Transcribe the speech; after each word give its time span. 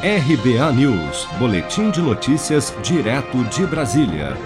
RBA 0.00 0.72
News, 0.74 1.26
Boletim 1.40 1.90
de 1.90 2.00
Notícias, 2.00 2.72
direto 2.84 3.42
de 3.46 3.66
Brasília. 3.66 4.36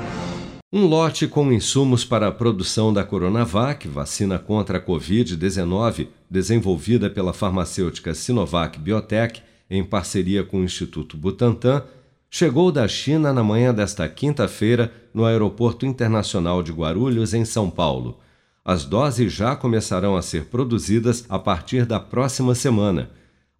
Um 0.72 0.86
lote 0.86 1.26
com 1.26 1.52
insumos 1.52 2.06
para 2.06 2.28
a 2.28 2.32
produção 2.32 2.90
da 2.90 3.04
Coronavac, 3.04 3.86
vacina 3.86 4.38
contra 4.38 4.78
a 4.78 4.80
Covid-19, 4.80 6.08
desenvolvida 6.30 7.10
pela 7.10 7.34
farmacêutica 7.34 8.14
Sinovac 8.14 8.78
Biotech, 8.78 9.42
em 9.68 9.84
parceria 9.84 10.42
com 10.42 10.60
o 10.60 10.64
Instituto 10.64 11.18
Butantan, 11.18 11.82
chegou 12.30 12.72
da 12.72 12.88
China 12.88 13.30
na 13.30 13.44
manhã 13.44 13.74
desta 13.74 14.08
quinta-feira 14.08 14.90
no 15.12 15.26
Aeroporto 15.26 15.84
Internacional 15.84 16.62
de 16.62 16.72
Guarulhos, 16.72 17.34
em 17.34 17.44
São 17.44 17.68
Paulo. 17.68 18.18
As 18.64 18.86
doses 18.86 19.30
já 19.30 19.54
começarão 19.54 20.16
a 20.16 20.22
ser 20.22 20.46
produzidas 20.46 21.26
a 21.28 21.38
partir 21.38 21.84
da 21.84 22.00
próxima 22.00 22.54
semana 22.54 23.10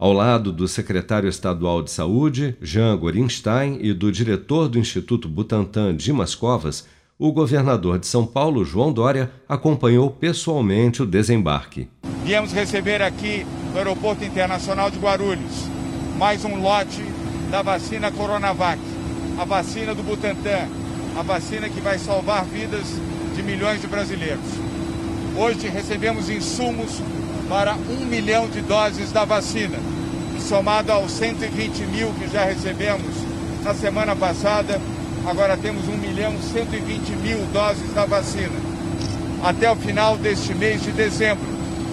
ao 0.03 0.12
lado 0.12 0.50
do 0.50 0.66
secretário 0.66 1.29
estadual 1.29 1.80
de 1.80 1.89
Saúde, 1.89 2.57
Jean 2.61 2.96
Gorinstein, 2.96 3.79
e 3.80 3.93
do 3.95 4.11
diretor 4.11 4.68
do 4.68 4.77
Instituto 4.77 5.29
Butantan, 5.29 5.94
Dimas 5.94 6.35
Covas, 6.35 6.89
o 7.17 7.31
governador 7.31 8.00
de 8.00 8.08
São 8.08 8.27
Paulo, 8.27 8.64
João 8.64 8.93
Dória, 8.93 9.30
acompanhou 9.49 10.11
pessoalmente 10.11 11.04
o 11.04 11.07
desembarque. 11.07 11.89
Viemos 12.25 12.53
receber 12.53 13.00
aqui 13.00 13.46
no 13.71 13.79
Aeroporto 13.79 14.25
Internacional 14.25 14.91
de 14.91 14.99
Guarulhos 14.99 15.68
mais 16.19 16.44
um 16.44 16.61
lote 16.61 17.05
da 17.49 17.63
vacina 17.63 18.11
Coronavac, 18.11 18.80
a 19.39 19.44
vacina 19.44 19.94
do 19.94 20.03
Butantan, 20.03 20.66
a 21.16 21.22
vacina 21.22 21.69
que 21.69 21.80
vai 21.80 21.96
salvar 21.96 22.44
vidas 22.44 22.86
de 23.36 23.43
milhões 23.44 23.80
de 23.80 23.86
brasileiros. 23.86 24.71
Hoje 25.35 25.67
recebemos 25.67 26.29
insumos 26.29 27.00
para 27.49 27.75
um 27.75 28.04
milhão 28.04 28.46
de 28.49 28.61
doses 28.61 29.11
da 29.13 29.25
vacina, 29.25 29.79
somado 30.46 30.93
aos 30.93 31.11
120 31.13 31.86
mil 31.86 32.12
que 32.12 32.28
já 32.28 32.45
recebemos 32.45 33.14
na 33.64 33.72
semana 33.72 34.14
passada, 34.14 34.78
agora 35.27 35.56
temos 35.56 35.88
1 35.88 35.97
milhão 35.97 36.34
120 36.53 37.12
mil 37.22 37.38
doses 37.47 37.94
da 37.94 38.05
vacina. 38.05 38.53
Até 39.42 39.72
o 39.72 39.77
final 39.77 40.19
deste 40.19 40.55
mês 40.55 40.83
de 40.83 40.92
dezembro, 40.92 41.47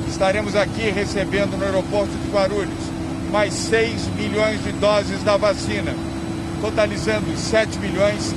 estaremos 0.09 0.53
aqui 0.53 0.89
recebendo 0.89 1.57
no 1.57 1.63
aeroporto 1.63 2.11
de 2.11 2.31
Guarulhos 2.31 2.89
mais 3.31 3.53
6 3.53 4.07
milhões 4.17 4.61
de 4.63 4.73
doses 4.73 5.23
da 5.23 5.37
vacina, 5.37 5.95
totalizando 6.59 7.37
7 7.37 7.79
milhões 7.79 8.33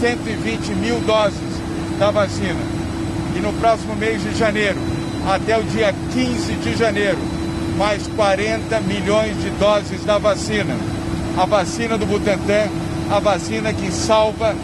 120 0.00 0.68
mil 0.76 1.00
doses 1.00 1.40
da 1.98 2.12
vacina. 2.12 2.83
E 3.36 3.40
no 3.40 3.52
próximo 3.54 3.96
mês 3.96 4.22
de 4.22 4.34
janeiro, 4.34 4.78
até 5.26 5.58
o 5.58 5.62
dia 5.64 5.92
15 6.12 6.54
de 6.54 6.76
janeiro, 6.76 7.18
mais 7.76 8.06
40 8.08 8.80
milhões 8.82 9.40
de 9.42 9.50
doses 9.50 10.04
da 10.04 10.18
vacina. 10.18 10.76
A 11.36 11.44
vacina 11.44 11.98
do 11.98 12.06
Butantan, 12.06 12.68
a 13.10 13.18
vacina 13.18 13.72
que 13.72 13.90
salva 13.90 14.54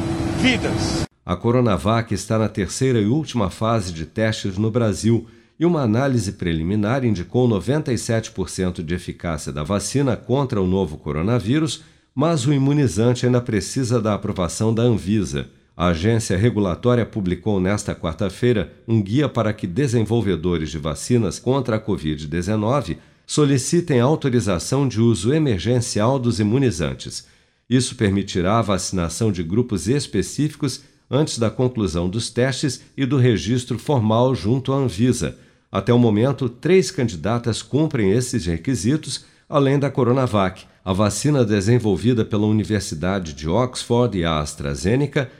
vidas. 0.40 1.04
A 1.26 1.36
Coronavac 1.36 2.14
está 2.14 2.38
na 2.38 2.48
terceira 2.48 3.00
e 3.00 3.06
última 3.06 3.50
fase 3.50 3.92
de 3.92 4.06
testes 4.06 4.56
no 4.56 4.70
Brasil 4.70 5.26
e 5.58 5.66
uma 5.66 5.82
análise 5.82 6.32
preliminar 6.32 7.04
indicou 7.04 7.46
97% 7.46 8.82
de 8.82 8.94
eficácia 8.94 9.52
da 9.52 9.62
vacina 9.62 10.16
contra 10.16 10.60
o 10.60 10.66
novo 10.66 10.96
coronavírus, 10.96 11.82
mas 12.14 12.46
o 12.46 12.52
imunizante 12.52 13.26
ainda 13.26 13.40
precisa 13.42 14.00
da 14.00 14.14
aprovação 14.14 14.72
da 14.72 14.82
Anvisa. 14.82 15.48
A 15.80 15.86
agência 15.86 16.36
regulatória 16.36 17.06
publicou 17.06 17.58
nesta 17.58 17.94
quarta-feira 17.94 18.70
um 18.86 19.00
guia 19.00 19.30
para 19.30 19.50
que 19.50 19.66
desenvolvedores 19.66 20.70
de 20.70 20.76
vacinas 20.76 21.38
contra 21.38 21.76
a 21.76 21.80
Covid-19 21.80 22.98
solicitem 23.26 23.98
autorização 23.98 24.86
de 24.86 25.00
uso 25.00 25.32
emergencial 25.32 26.18
dos 26.18 26.38
imunizantes. 26.38 27.26
Isso 27.66 27.96
permitirá 27.96 28.58
a 28.58 28.62
vacinação 28.62 29.32
de 29.32 29.42
grupos 29.42 29.88
específicos 29.88 30.82
antes 31.10 31.38
da 31.38 31.48
conclusão 31.48 32.10
dos 32.10 32.28
testes 32.28 32.82
e 32.94 33.06
do 33.06 33.16
registro 33.16 33.78
formal 33.78 34.34
junto 34.34 34.74
à 34.74 34.76
Anvisa. 34.76 35.38
Até 35.72 35.94
o 35.94 35.98
momento, 35.98 36.50
três 36.50 36.90
candidatas 36.90 37.62
cumprem 37.62 38.12
esses 38.12 38.44
requisitos, 38.44 39.24
além 39.48 39.78
da 39.78 39.88
Coronavac, 39.90 40.66
a 40.84 40.92
vacina 40.92 41.42
desenvolvida 41.42 42.22
pela 42.22 42.46
Universidade 42.46 43.32
de 43.32 43.48
Oxford 43.48 44.18
e 44.18 44.26
a 44.26 44.40
AstraZeneca 44.40 45.39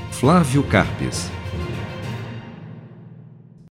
Flávio 0.21 0.61
Carpes. 0.61 1.40